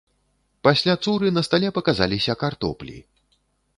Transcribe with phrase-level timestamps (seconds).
[0.67, 2.97] Пасля цуры на стале паказаліся картоплі.